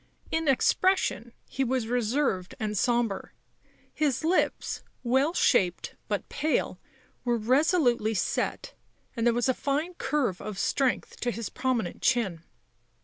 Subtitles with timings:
[0.31, 3.33] In expression he was reserved and sombre;
[3.93, 6.79] his lips well shaped but pale,
[7.23, 8.73] were resolutely set,
[9.15, 12.41] and there was a fine curve of strength to his prominent chin.